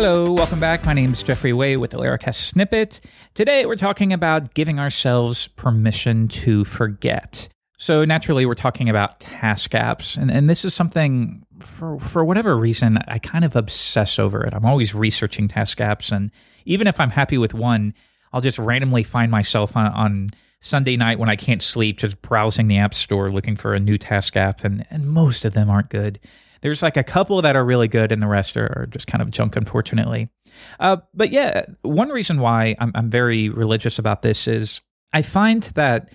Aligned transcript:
Hello, 0.00 0.30
welcome 0.30 0.60
back. 0.60 0.86
My 0.86 0.92
name 0.92 1.12
is 1.12 1.24
Jeffrey 1.24 1.52
Way 1.52 1.76
with 1.76 1.90
the 1.90 1.98
Laracast 1.98 2.36
Snippet. 2.36 3.00
Today 3.34 3.66
we're 3.66 3.74
talking 3.74 4.12
about 4.12 4.54
giving 4.54 4.78
ourselves 4.78 5.48
permission 5.56 6.28
to 6.28 6.64
forget. 6.64 7.48
So 7.78 8.04
naturally, 8.04 8.46
we're 8.46 8.54
talking 8.54 8.88
about 8.88 9.18
task 9.18 9.72
apps, 9.72 10.16
and, 10.16 10.30
and 10.30 10.48
this 10.48 10.64
is 10.64 10.72
something 10.72 11.44
for 11.58 11.98
for 11.98 12.24
whatever 12.24 12.56
reason 12.56 12.98
I 13.08 13.18
kind 13.18 13.44
of 13.44 13.56
obsess 13.56 14.20
over 14.20 14.44
it. 14.44 14.54
I'm 14.54 14.64
always 14.64 14.94
researching 14.94 15.48
task 15.48 15.78
apps, 15.78 16.12
and 16.12 16.30
even 16.64 16.86
if 16.86 17.00
I'm 17.00 17.10
happy 17.10 17.36
with 17.36 17.52
one, 17.52 17.92
I'll 18.32 18.40
just 18.40 18.60
randomly 18.60 19.02
find 19.02 19.32
myself 19.32 19.76
on, 19.76 19.86
on 19.86 20.28
Sunday 20.60 20.96
night 20.96 21.18
when 21.18 21.28
I 21.28 21.34
can't 21.34 21.60
sleep, 21.60 21.98
just 21.98 22.22
browsing 22.22 22.68
the 22.68 22.78
app 22.78 22.94
store 22.94 23.30
looking 23.30 23.56
for 23.56 23.74
a 23.74 23.80
new 23.80 23.98
task 23.98 24.36
app, 24.36 24.62
and 24.62 24.86
and 24.90 25.08
most 25.08 25.44
of 25.44 25.54
them 25.54 25.68
aren't 25.68 25.90
good. 25.90 26.20
There's 26.60 26.82
like 26.82 26.96
a 26.96 27.04
couple 27.04 27.40
that 27.42 27.56
are 27.56 27.64
really 27.64 27.88
good, 27.88 28.12
and 28.12 28.22
the 28.22 28.26
rest 28.26 28.56
are, 28.56 28.88
just 28.90 29.06
kind 29.06 29.22
of 29.22 29.30
junk, 29.30 29.56
unfortunately. 29.56 30.28
Uh, 30.80 30.98
but 31.14 31.30
yeah, 31.30 31.62
one 31.82 32.08
reason 32.08 32.40
why 32.40 32.76
I'm, 32.78 32.92
I'm 32.94 33.10
very 33.10 33.48
religious 33.48 33.98
about 33.98 34.22
this 34.22 34.48
is 34.48 34.80
I 35.12 35.22
find 35.22 35.62
that 35.74 36.12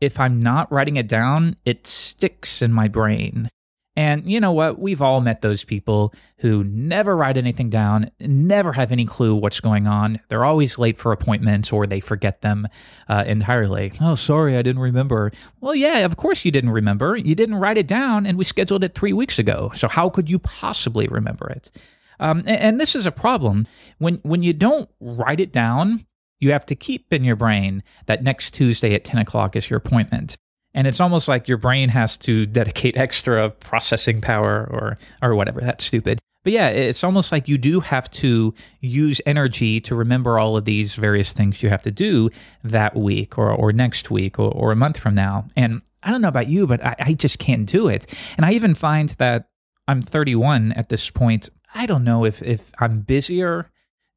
if 0.00 0.18
I'm 0.18 0.40
not 0.40 0.70
writing 0.72 0.96
it 0.96 1.08
down, 1.08 1.56
it 1.64 1.86
sticks 1.86 2.62
in 2.62 2.72
my 2.72 2.88
brain. 2.88 3.48
And 3.94 4.30
you 4.30 4.40
know 4.40 4.52
what? 4.52 4.78
We've 4.78 5.02
all 5.02 5.20
met 5.20 5.42
those 5.42 5.64
people 5.64 6.14
who 6.38 6.64
never 6.64 7.14
write 7.14 7.36
anything 7.36 7.68
down, 7.68 8.10
never 8.20 8.72
have 8.72 8.90
any 8.90 9.04
clue 9.04 9.34
what's 9.34 9.60
going 9.60 9.86
on. 9.86 10.18
They're 10.28 10.46
always 10.46 10.78
late 10.78 10.98
for 10.98 11.12
appointments 11.12 11.70
or 11.72 11.86
they 11.86 12.00
forget 12.00 12.40
them 12.40 12.68
uh, 13.08 13.24
entirely. 13.26 13.92
Oh, 14.00 14.14
sorry, 14.14 14.56
I 14.56 14.62
didn't 14.62 14.80
remember. 14.80 15.30
Well, 15.60 15.74
yeah, 15.74 15.98
of 15.98 16.16
course 16.16 16.44
you 16.44 16.50
didn't 16.50 16.70
remember. 16.70 17.16
You 17.16 17.34
didn't 17.34 17.56
write 17.56 17.76
it 17.76 17.86
down 17.86 18.24
and 18.24 18.38
we 18.38 18.44
scheduled 18.44 18.82
it 18.82 18.94
three 18.94 19.12
weeks 19.12 19.38
ago. 19.38 19.70
So 19.74 19.88
how 19.88 20.08
could 20.08 20.30
you 20.30 20.38
possibly 20.38 21.06
remember 21.06 21.50
it? 21.50 21.70
Um, 22.18 22.38
and, 22.40 22.48
and 22.48 22.80
this 22.80 22.96
is 22.96 23.04
a 23.04 23.12
problem. 23.12 23.66
When, 23.98 24.20
when 24.22 24.42
you 24.42 24.54
don't 24.54 24.88
write 25.00 25.40
it 25.40 25.52
down, 25.52 26.06
you 26.40 26.52
have 26.52 26.66
to 26.66 26.74
keep 26.74 27.12
in 27.12 27.24
your 27.24 27.36
brain 27.36 27.82
that 28.06 28.24
next 28.24 28.54
Tuesday 28.54 28.94
at 28.94 29.04
10 29.04 29.20
o'clock 29.20 29.54
is 29.54 29.68
your 29.68 29.76
appointment 29.76 30.36
and 30.74 30.86
it's 30.86 31.00
almost 31.00 31.28
like 31.28 31.48
your 31.48 31.58
brain 31.58 31.88
has 31.88 32.16
to 32.18 32.46
dedicate 32.46 32.96
extra 32.96 33.50
processing 33.50 34.20
power 34.20 34.68
or 34.70 34.98
or 35.20 35.34
whatever 35.34 35.60
that's 35.60 35.84
stupid. 35.84 36.18
But 36.44 36.52
yeah 36.52 36.68
it's 36.68 37.04
almost 37.04 37.30
like 37.32 37.48
you 37.48 37.58
do 37.58 37.80
have 37.80 38.10
to 38.12 38.54
use 38.80 39.20
energy 39.26 39.80
to 39.82 39.94
remember 39.94 40.38
all 40.38 40.56
of 40.56 40.64
these 40.64 40.94
various 40.94 41.32
things 41.32 41.62
you 41.62 41.68
have 41.68 41.82
to 41.82 41.90
do 41.90 42.30
that 42.64 42.96
week 42.96 43.38
or, 43.38 43.50
or 43.50 43.72
next 43.72 44.10
week 44.10 44.38
or, 44.38 44.50
or 44.50 44.72
a 44.72 44.76
month 44.76 44.98
from 44.98 45.14
now. 45.14 45.46
And 45.56 45.82
i 46.02 46.10
don't 46.10 46.20
know 46.20 46.28
about 46.28 46.48
you 46.48 46.66
but 46.66 46.84
I, 46.84 46.96
I 46.98 47.12
just 47.12 47.38
can't 47.38 47.66
do 47.66 47.88
it. 47.88 48.06
And 48.36 48.44
i 48.46 48.52
even 48.52 48.74
find 48.74 49.10
that 49.18 49.48
i'm 49.88 50.02
31 50.02 50.72
at 50.72 50.88
this 50.88 51.10
point. 51.10 51.48
I 51.74 51.86
don't 51.86 52.04
know 52.04 52.24
if 52.24 52.42
if 52.42 52.72
i'm 52.78 53.00
busier 53.00 53.70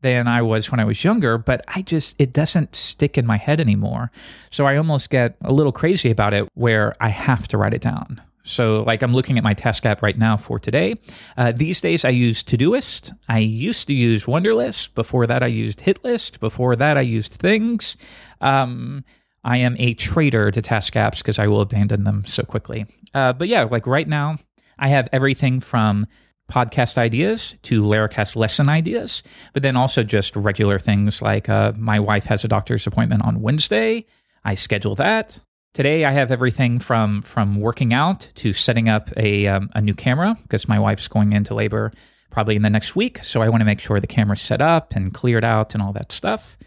than 0.06 0.28
I 0.28 0.44
was 0.44 0.70
when 0.70 0.80
I 0.80 0.86
was 0.86 1.03
younger, 1.03 1.39
but 1.39 1.66
I 1.67 1.81
just, 1.81 2.16
it 2.20 2.31
doesn't 2.31 2.75
stick 2.75 3.17
in 3.17 3.25
my 3.25 3.38
head 3.38 3.59
anymore. 3.59 4.11
So 4.52 4.67
I 4.67 4.78
almost 4.78 5.09
get 5.09 5.36
a 5.42 5.52
little 5.52 5.72
crazy 5.72 6.11
about 6.11 6.36
it 6.36 6.48
where 6.53 6.95
I 7.02 7.09
have 7.09 7.48
to 7.50 7.58
write 7.58 7.73
it 7.73 7.81
down. 7.81 8.22
So, 8.48 8.83
like, 8.83 9.02
I'm 9.02 9.16
looking 9.16 9.39
at 9.39 9.44
my 9.44 9.56
task 9.56 9.83
app 9.88 10.03
right 10.03 10.16
now 10.16 10.38
for 10.38 10.59
today. 10.59 11.00
Uh, 11.36 11.52
these 11.52 11.81
days, 11.81 12.06
I 12.06 12.09
use 12.09 12.44
Todoist. 12.44 13.11
I 13.28 13.39
used 13.39 13.88
to 13.88 13.94
use 13.94 14.26
Wunderlist. 14.26 14.94
Before 14.94 15.26
that, 15.26 15.42
I 15.42 15.48
used 15.48 15.80
Hitlist. 15.80 16.39
Before 16.39 16.76
that, 16.76 16.95
I 16.95 17.02
used 17.02 17.33
Things. 17.33 17.98
Um, 18.42 19.03
I 19.44 19.58
am 19.58 19.76
a 19.80 19.95
traitor 19.95 20.52
to 20.52 20.61
task 20.61 20.93
apps 20.93 21.17
because 21.17 21.39
I 21.39 21.48
will 21.48 21.61
abandon 21.61 22.04
them 22.04 22.23
so 22.27 22.43
quickly. 22.43 22.86
Uh, 23.16 23.33
but 23.33 23.48
yeah, 23.48 23.64
like 23.64 23.87
right 23.87 24.08
now, 24.08 24.37
I 24.77 24.89
have 24.89 25.10
everything 25.11 25.60
from 25.60 26.05
podcast 26.52 26.98
ideas 26.98 27.56
to 27.64 27.82
Laracast 27.82 28.36
lesson 28.36 28.70
ideas, 28.70 29.23
but 29.54 29.64
then 29.64 29.76
also 29.76 30.04
just 30.04 30.36
regular 30.36 30.80
things 30.80 31.22
like 31.22 31.50
uh, 31.50 31.73
my 31.76 32.00
wife 32.00 32.26
has 32.26 32.44
a 32.44 32.48
doctor's 32.48 32.86
appointment 32.86 33.23
on 33.23 33.42
Wednesday. 33.42 34.06
I 34.44 34.55
schedule 34.55 34.95
that. 34.95 35.39
Today 35.73 36.05
I 36.05 36.11
have 36.11 36.32
everything 36.32 36.80
from 36.80 37.22
from 37.22 37.55
working 37.55 37.94
out 37.94 38.30
to 38.36 38.54
setting 38.54 38.88
up 38.88 39.11
a 39.17 39.48
um, 39.48 39.70
a 39.73 39.82
new 39.82 39.94
camera 39.94 40.38
because 40.44 40.67
my 40.67 40.80
wife's 40.80 41.08
going 41.08 41.34
into 41.34 41.54
labor 41.54 41.92
probably 42.30 42.55
in 42.55 42.61
the 42.61 42.70
next 42.70 42.95
week, 42.95 43.23
so 43.23 43.42
I 43.42 43.50
want 43.50 43.61
to 43.61 43.66
make 43.66 43.80
sure 43.80 44.00
the 44.00 44.08
camera's 44.08 44.42
set 44.42 44.61
up 44.61 44.94
and 44.95 45.14
cleared 45.14 45.44
out 45.44 45.73
and 45.73 45.82
all 45.82 45.94
that 45.94 46.11
stuff. 46.11 46.58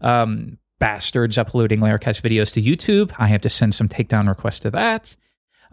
Um, 0.00 0.58
bastards 0.78 1.38
uploading 1.38 1.78
Laracast 1.78 2.22
videos 2.22 2.52
to 2.52 2.62
YouTube. 2.62 3.14
I 3.18 3.28
have 3.28 3.40
to 3.42 3.48
send 3.48 3.74
some 3.74 3.88
takedown 3.88 4.28
requests 4.28 4.60
to 4.60 4.70
that. 4.72 5.14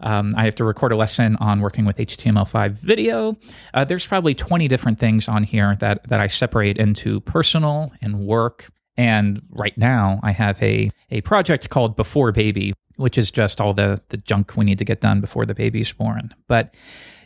Um, 0.00 0.32
I 0.36 0.44
have 0.44 0.54
to 0.56 0.64
record 0.64 0.92
a 0.92 0.96
lesson 0.96 1.36
on 1.36 1.60
working 1.60 1.84
with 1.84 1.96
HTML5 1.96 2.72
video. 2.72 3.36
Uh, 3.74 3.84
there's 3.84 4.06
probably 4.06 4.34
20 4.34 4.68
different 4.68 4.98
things 4.98 5.28
on 5.28 5.44
here 5.44 5.76
that, 5.80 6.08
that 6.08 6.20
I 6.20 6.28
separate 6.28 6.78
into 6.78 7.20
personal 7.20 7.92
and 8.00 8.20
work. 8.20 8.70
And 8.96 9.42
right 9.50 9.76
now, 9.78 10.20
I 10.22 10.32
have 10.32 10.62
a, 10.62 10.90
a 11.10 11.20
project 11.22 11.70
called 11.70 11.96
Before 11.96 12.32
Baby, 12.32 12.74
which 12.96 13.16
is 13.16 13.30
just 13.30 13.60
all 13.60 13.72
the, 13.72 14.02
the 14.08 14.16
junk 14.16 14.56
we 14.56 14.64
need 14.64 14.78
to 14.78 14.84
get 14.84 15.00
done 15.00 15.20
before 15.20 15.46
the 15.46 15.54
baby's 15.54 15.92
born. 15.92 16.34
But 16.48 16.74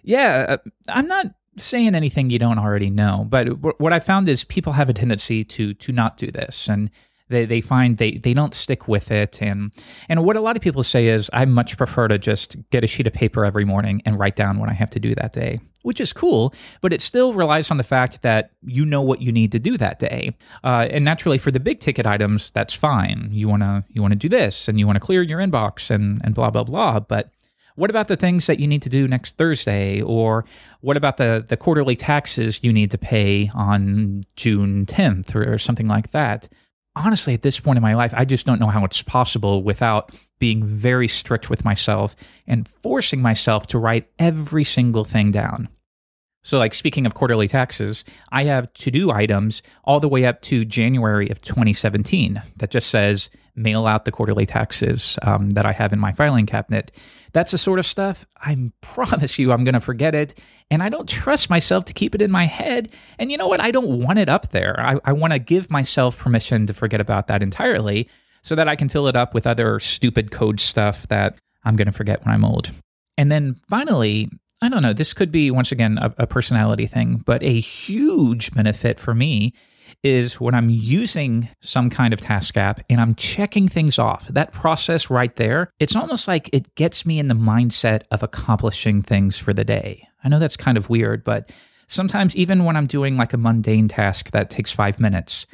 yeah, 0.03 0.47
uh, 0.49 0.71
I'm 0.89 1.07
not 1.07 1.27
saying 1.57 1.95
anything 1.95 2.31
you 2.31 2.39
don't 2.39 2.59
already 2.59 2.91
know. 2.91 3.27
But 3.29 3.81
what 3.81 3.93
I 3.93 4.01
found 4.01 4.29
is 4.29 4.45
people 4.45 4.73
have 4.73 4.89
a 4.89 4.93
tendency 4.93 5.45
to 5.45 5.75
to 5.75 5.93
not 5.93 6.17
do 6.17 6.31
this, 6.31 6.69
and 6.69 6.91
they, 7.29 7.45
they 7.47 7.61
find 7.61 7.99
they, 7.99 8.19
they 8.19 8.35
don't 8.35 8.55
stick 8.55 8.87
with 8.87 9.11
it. 9.11 9.41
And, 9.41 9.73
and 10.09 10.25
what 10.25 10.37
a 10.37 10.41
lot 10.41 10.57
of 10.57 10.63
people 10.63 10.83
say 10.83 11.09
is, 11.09 11.31
I 11.33 11.45
much 11.45 11.77
prefer 11.77 12.09
to 12.09 12.19
just 12.19 12.57
get 12.71 12.85
a 12.85 12.87
sheet 12.87 13.07
of 13.07 13.13
paper 13.13 13.45
every 13.45 13.65
morning 13.65 14.03
and 14.05 14.19
write 14.19 14.37
down 14.37 14.59
what 14.59 14.69
I 14.69 14.75
have 14.75 14.91
to 14.91 15.01
do 15.01 15.15
that 15.15 15.33
day, 15.33 15.61
which 15.83 16.01
is 16.01 16.13
cool, 16.13 16.55
but 16.81 16.93
it 16.93 17.01
still 17.01 17.33
relies 17.33 17.71
on 17.71 17.79
the 17.79 17.85
fact 17.85 18.23
that 18.23 18.51
you 18.63 18.85
know 18.85 19.03
what 19.03 19.23
you 19.23 19.33
need 19.33 19.53
to 19.53 19.59
do 19.59 19.79
that 19.79 19.99
day. 19.99 20.37
Uh, 20.63 20.87
and 20.91 21.05
naturally, 21.05 21.39
for 21.39 21.51
the 21.51 21.61
big 21.61 21.81
ticket 21.81 22.07
items, 22.07 22.51
that's 22.51 22.75
fine. 22.75 23.29
You 23.33 23.49
want 23.49 23.63
to 23.63 23.85
you 23.91 24.03
want 24.03 24.13
to 24.13 24.19
do 24.19 24.29
this 24.29 24.69
and 24.69 24.79
you 24.79 24.87
want 24.87 24.97
to 24.97 25.01
clear 25.01 25.23
your 25.23 25.39
inbox 25.39 25.91
and, 25.91 26.21
and 26.25 26.35
blah, 26.35 26.51
blah, 26.51 26.65
blah. 26.65 27.01
But 27.01 27.31
what 27.77 27.91
about 27.91 28.09
the 28.09 28.17
things 28.17 28.47
that 28.47 28.61
you 28.61 28.69
need 28.69 28.83
to 28.83 28.89
do 28.89 29.09
next 29.09 29.37
Thursday? 29.37 30.01
Or 30.01 30.45
what 30.81 30.97
about 30.97 31.17
the, 31.17 31.45
the 31.47 31.57
quarterly 31.57 31.97
taxes 31.97 32.61
you 32.63 32.73
need 32.73 32.91
to 32.93 32.99
pay 32.99 33.51
on 33.55 34.23
June 34.37 34.87
10th 34.87 35.35
or, 35.35 35.55
or 35.55 35.59
something 35.59 35.89
like 35.89 36.13
that? 36.13 36.49
Honestly, 36.97 37.35
at 37.35 37.43
this 37.43 37.59
point 37.61 37.77
in 37.77 37.83
my 37.83 37.95
life, 37.95 38.13
I 38.17 38.25
just 38.25 38.47
don't 38.47 38.61
know 38.61 38.69
how 38.69 38.85
it's 38.85 39.03
possible 39.03 39.63
without 39.63 40.13
being 40.39 40.65
very 40.65 41.09
strict 41.09 41.51
with 41.51 41.65
myself 41.65 42.15
and 42.47 42.69
forcing 42.83 43.21
myself 43.21 43.67
to 43.69 43.79
write 43.79 44.09
every 44.19 44.65
single 44.65 45.05
thing 45.05 45.31
down. 45.31 45.69
So, 46.43 46.59
like 46.59 46.75
speaking 46.75 47.07
of 47.07 47.15
quarterly 47.15 47.49
taxes, 47.49 48.05
I 48.31 48.45
have 48.45 48.73
to 48.75 48.91
do 48.91 49.11
items 49.11 49.63
all 49.85 49.99
the 49.99 50.09
way 50.09 50.27
up 50.27 50.43
to 50.43 50.65
January 50.65 51.31
of 51.31 51.41
2017 51.41 52.43
that 52.57 52.71
just 52.71 52.91
says 52.91 53.31
mail 53.57 53.87
out 53.87 54.05
the 54.05 54.13
quarterly 54.13 54.47
taxes 54.47 55.19
um, 55.23 55.51
that 55.51 55.67
I 55.67 55.73
have 55.73 55.93
in 55.93 55.99
my 55.99 56.13
filing 56.13 56.47
cabinet. 56.47 56.91
That's 57.33 57.53
the 57.53 57.59
sort 57.59 57.79
of 57.79 57.87
stuff 57.87 58.27
I 58.37 58.71
promise 58.81 59.39
you 59.39 59.53
I'm 59.53 59.65
going 59.65 59.75
to 59.75 59.81
forget 59.81 60.15
it. 60.15 60.39
And 60.71 60.83
I 60.83 60.89
don't 60.89 61.09
trust 61.09 61.51
myself 61.51 61.85
to 61.87 61.93
keep 61.93 62.15
it 62.15 62.23
in 62.23 62.31
my 62.31 62.47
head. 62.47 62.91
And 63.19 63.31
you 63.31 63.37
know 63.37 63.47
what? 63.47 63.61
I 63.61 63.71
don't 63.71 64.01
want 64.01 64.19
it 64.19 64.29
up 64.29 64.51
there. 64.51 64.81
I, 64.81 64.99
I 65.05 65.13
want 65.13 65.33
to 65.33 65.39
give 65.39 65.71
myself 65.71 66.17
permission 66.17 66.67
to 66.67 66.75
forget 66.75 67.01
about 67.01 67.27
that 67.29 67.43
entirely 67.43 68.09
so 68.43 68.55
that 68.55 68.69
I 68.69 68.77
can 68.77 68.89
fill 68.89 69.09
it 69.09 69.17
up 69.17 69.35
with 69.35 69.47
other 69.47 69.79
stupid 69.81 70.31
code 70.31 70.61
stuff 70.61 71.09
that 71.09 71.37
I'm 71.65 71.77
going 71.77 71.87
to 71.87 71.93
forget 71.93 72.25
when 72.25 72.35
I'm 72.35 72.45
old. 72.45 72.71
And 73.17 73.31
then 73.31 73.61
finally, 73.69 74.31
I 74.61 74.69
don't 74.69 74.83
know, 74.83 74.93
this 74.93 75.13
could 75.13 75.31
be 75.31 75.51
once 75.51 75.73
again 75.73 75.99
a, 75.99 76.15
a 76.19 76.27
personality 76.27 76.87
thing, 76.87 77.23
but 77.25 77.43
a 77.43 77.61
huge 77.61 78.53
benefit 78.53 78.99
for 78.99 79.15
me 79.15 79.55
is 80.03 80.41
when 80.41 80.55
I'm 80.55 80.71
using 80.71 81.49
some 81.61 81.91
kind 81.91 82.13
of 82.13 82.21
task 82.21 82.57
app 82.57 82.81
and 82.91 83.01
I'm 83.01 83.15
checking 83.15 83.69
things 83.69 83.99
off. 83.99 84.29
That 84.29 84.53
process 84.53 85.11
right 85.11 85.35
there, 85.37 85.71
it's 85.79 85.97
almost 85.97 86.29
like 86.29 86.51
it 86.53 86.75
gets 86.75 87.07
me 87.07 87.19
in 87.19 87.29
the 87.29 87.35
mindset 87.35 88.03
of 88.11 88.23
accomplishing 88.23 89.03
things 89.03 89.39
for 89.39 89.53
the 89.53 89.65
day. 89.65 90.07
I 90.23 90.29
know 90.29 90.39
that's 90.39 90.57
kind 90.57 90.77
of 90.77 90.89
weird, 90.89 91.25
but 91.25 91.51
sometimes 91.89 92.35
even 92.37 92.65
when 92.65 92.77
I'm 92.77 92.87
doing 92.87 93.17
like 93.17 93.33
a 93.33 93.39
mundane 93.39 93.89
task 93.89 94.31
that 94.31 94.51
takes 94.51 94.71
five 94.71 94.99
minutes, 94.99 95.47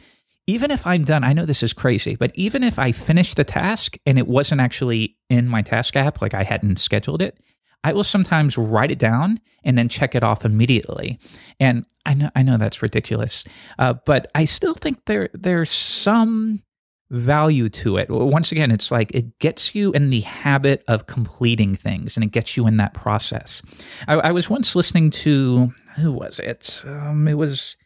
even 0.46 0.70
if 0.70 0.87
I'm 0.87 1.04
done, 1.04 1.22
I 1.22 1.32
know 1.32 1.46
this 1.46 1.62
is 1.62 1.72
crazy, 1.72 2.16
but 2.16 2.32
even 2.34 2.64
if 2.64 2.78
I 2.78 2.92
finish 2.92 3.34
the 3.34 3.44
task 3.44 3.96
and 4.06 4.19
it 4.19 4.26
wasn't 4.26 4.60
actually 4.60 5.16
in 5.28 5.48
my 5.48 5.62
task 5.62 5.96
app, 5.96 6.20
like 6.20 6.34
I 6.34 6.42
hadn't 6.42 6.78
scheduled 6.78 7.22
it, 7.22 7.38
I 7.84 7.92
will 7.92 8.04
sometimes 8.04 8.58
write 8.58 8.90
it 8.90 8.98
down 8.98 9.40
and 9.64 9.76
then 9.76 9.88
check 9.88 10.14
it 10.14 10.22
off 10.22 10.44
immediately. 10.44 11.18
And 11.58 11.84
I 12.06 12.14
know 12.14 12.30
I 12.34 12.42
know 12.42 12.56
that's 12.56 12.82
ridiculous, 12.82 13.44
uh, 13.78 13.94
but 14.04 14.30
I 14.34 14.44
still 14.44 14.74
think 14.74 15.04
there 15.06 15.30
there's 15.34 15.70
some 15.70 16.62
value 17.10 17.68
to 17.68 17.96
it. 17.96 18.08
Once 18.08 18.52
again, 18.52 18.70
it's 18.70 18.90
like 18.90 19.10
it 19.12 19.38
gets 19.38 19.74
you 19.74 19.92
in 19.92 20.10
the 20.10 20.20
habit 20.20 20.84
of 20.88 21.06
completing 21.06 21.74
things, 21.74 22.16
and 22.16 22.24
it 22.24 22.30
gets 22.30 22.56
you 22.56 22.66
in 22.66 22.76
that 22.78 22.94
process. 22.94 23.62
I, 24.06 24.14
I 24.14 24.32
was 24.32 24.48
once 24.48 24.76
listening 24.76 25.10
to 25.10 25.72
who 25.96 26.12
was 26.12 26.38
it? 26.38 26.82
Um, 26.86 27.26
it 27.28 27.34
was 27.34 27.76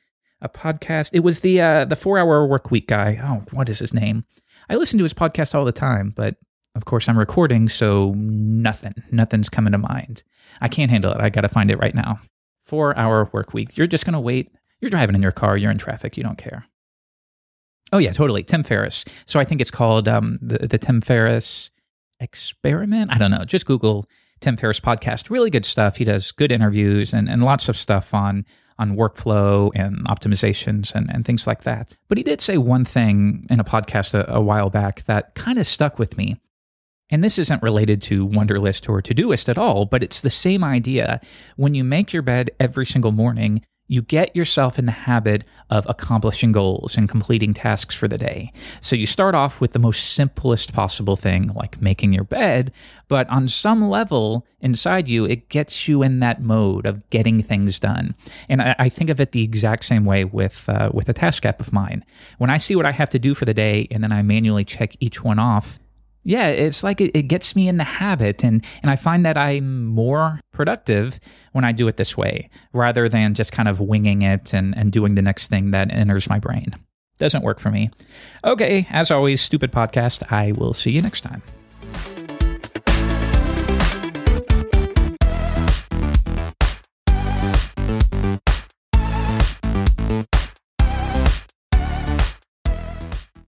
a 0.40 0.48
podcast. 0.48 1.10
It 1.12 1.20
was 1.20 1.40
the 1.40 1.60
uh, 1.60 1.84
the 1.86 1.96
four 1.96 2.18
hour 2.18 2.46
work 2.46 2.70
week 2.70 2.88
guy. 2.88 3.20
Oh, 3.22 3.44
what 3.52 3.68
is 3.68 3.78
his 3.78 3.94
name? 3.94 4.24
I 4.68 4.76
listen 4.76 4.98
to 4.98 5.04
his 5.04 5.14
podcast 5.14 5.54
all 5.54 5.64
the 5.64 5.72
time, 5.72 6.12
but 6.14 6.36
of 6.74 6.84
course, 6.84 7.08
I'm 7.08 7.18
recording, 7.18 7.68
so 7.68 8.12
nothing, 8.16 8.94
nothing's 9.10 9.48
coming 9.48 9.72
to 9.72 9.78
mind. 9.78 10.22
I 10.60 10.68
can't 10.68 10.90
handle 10.90 11.12
it. 11.12 11.20
I 11.20 11.30
got 11.30 11.42
to 11.42 11.48
find 11.48 11.70
it 11.70 11.78
right 11.78 11.94
now. 11.94 12.18
Four 12.66 12.96
hour 12.98 13.28
work 13.32 13.52
week. 13.54 13.76
You're 13.76 13.86
just 13.86 14.04
going 14.04 14.14
to 14.14 14.20
wait 14.20 14.50
You're 14.80 14.90
driving 14.90 15.14
in 15.14 15.22
your 15.22 15.32
car, 15.32 15.56
you're 15.56 15.70
in 15.70 15.78
traffic, 15.78 16.16
you 16.16 16.22
don't 16.22 16.38
care. 16.38 16.66
Oh 17.92 17.98
yeah, 17.98 18.12
totally. 18.12 18.42
Tim 18.42 18.64
Ferriss. 18.64 19.04
So 19.26 19.38
I 19.38 19.44
think 19.44 19.60
it's 19.60 19.70
called 19.70 20.08
um, 20.08 20.38
the 20.42 20.66
the 20.66 20.78
Tim 20.78 21.00
Ferriss 21.00 21.70
experiment. 22.20 23.10
I 23.12 23.18
don't 23.18 23.30
know. 23.30 23.44
Just 23.44 23.66
Google 23.66 24.06
Tim 24.40 24.56
Ferriss 24.56 24.80
podcast. 24.80 25.30
Really 25.30 25.50
good 25.50 25.64
stuff. 25.64 25.96
He 25.96 26.04
does 26.04 26.32
good 26.32 26.50
interviews 26.50 27.12
and, 27.12 27.28
and 27.28 27.42
lots 27.42 27.68
of 27.68 27.76
stuff 27.76 28.12
on 28.12 28.44
on 28.78 28.96
workflow 28.96 29.70
and 29.76 30.04
optimizations 30.08 30.92
and, 30.94 31.08
and 31.12 31.24
things 31.24 31.46
like 31.46 31.62
that. 31.62 31.96
But 32.08 32.18
he 32.18 32.24
did 32.24 32.40
say 32.40 32.58
one 32.58 32.84
thing 32.84 33.46
in 33.48 33.60
a 33.60 33.64
podcast 33.64 34.14
a, 34.14 34.28
a 34.32 34.40
while 34.40 34.70
back 34.70 35.04
that 35.04 35.34
kind 35.36 35.58
of 35.58 35.66
stuck 35.66 35.98
with 35.98 36.16
me. 36.16 36.40
And 37.14 37.22
this 37.22 37.38
isn't 37.38 37.62
related 37.62 38.02
to 38.02 38.26
Wunderlist 38.26 38.88
or 38.88 39.00
Todoist 39.00 39.48
at 39.48 39.56
all, 39.56 39.86
but 39.86 40.02
it's 40.02 40.20
the 40.20 40.30
same 40.30 40.64
idea. 40.64 41.20
When 41.54 41.72
you 41.72 41.84
make 41.84 42.12
your 42.12 42.22
bed 42.22 42.50
every 42.58 42.84
single 42.84 43.12
morning, 43.12 43.64
you 43.86 44.02
get 44.02 44.34
yourself 44.34 44.80
in 44.80 44.86
the 44.86 44.90
habit 44.90 45.44
of 45.70 45.86
accomplishing 45.88 46.50
goals 46.50 46.96
and 46.96 47.08
completing 47.08 47.54
tasks 47.54 47.94
for 47.94 48.08
the 48.08 48.18
day. 48.18 48.52
So 48.80 48.96
you 48.96 49.06
start 49.06 49.36
off 49.36 49.60
with 49.60 49.70
the 49.70 49.78
most 49.78 50.14
simplest 50.14 50.72
possible 50.72 51.14
thing, 51.14 51.52
like 51.54 51.80
making 51.80 52.12
your 52.12 52.24
bed, 52.24 52.72
but 53.06 53.28
on 53.28 53.48
some 53.48 53.88
level 53.88 54.44
inside 54.58 55.06
you, 55.06 55.24
it 55.24 55.48
gets 55.48 55.86
you 55.86 56.02
in 56.02 56.18
that 56.18 56.42
mode 56.42 56.84
of 56.84 57.08
getting 57.10 57.44
things 57.44 57.78
done. 57.78 58.16
And 58.48 58.60
I, 58.60 58.74
I 58.80 58.88
think 58.88 59.08
of 59.08 59.20
it 59.20 59.30
the 59.30 59.44
exact 59.44 59.84
same 59.84 60.04
way 60.04 60.24
with 60.24 60.68
uh, 60.68 60.90
with 60.92 61.08
a 61.08 61.12
task 61.12 61.46
app 61.46 61.60
of 61.60 61.72
mine. 61.72 62.04
When 62.38 62.50
I 62.50 62.56
see 62.56 62.74
what 62.74 62.86
I 62.86 62.90
have 62.90 63.10
to 63.10 63.20
do 63.20 63.36
for 63.36 63.44
the 63.44 63.54
day, 63.54 63.86
and 63.92 64.02
then 64.02 64.10
I 64.10 64.22
manually 64.22 64.64
check 64.64 64.96
each 64.98 65.22
one 65.22 65.38
off, 65.38 65.78
yeah, 66.24 66.48
it's 66.48 66.82
like 66.82 67.00
it, 67.00 67.10
it, 67.14 67.22
gets 67.22 67.54
me 67.54 67.68
in 67.68 67.76
the 67.76 67.84
habit, 67.84 68.42
and 68.42 68.64
and 68.82 68.90
I 68.90 68.96
find 68.96 69.24
that 69.26 69.36
I'm 69.36 69.84
more 69.84 70.40
productive 70.52 71.20
when 71.52 71.64
I 71.64 71.72
do 71.72 71.86
it 71.86 71.98
this 71.98 72.16
way, 72.16 72.50
rather 72.72 73.08
than 73.08 73.34
just 73.34 73.52
kind 73.52 73.68
of 73.68 73.78
winging 73.78 74.22
it 74.22 74.52
and 74.52 74.76
and 74.76 74.90
doing 74.90 75.14
the 75.14 75.22
next 75.22 75.48
thing 75.48 75.70
that 75.70 75.92
enters 75.92 76.28
my 76.28 76.38
brain. 76.38 76.74
Doesn't 77.18 77.42
work 77.42 77.60
for 77.60 77.70
me. 77.70 77.90
Okay, 78.42 78.86
as 78.90 79.10
always, 79.10 79.40
stupid 79.40 79.70
podcast. 79.70 80.32
I 80.32 80.52
will 80.52 80.74
see 80.74 80.90
you 80.90 81.02
next 81.02 81.20
time. 81.20 81.42